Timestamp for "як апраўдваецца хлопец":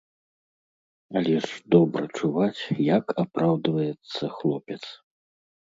2.97-4.83